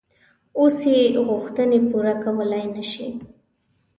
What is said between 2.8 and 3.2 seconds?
شي.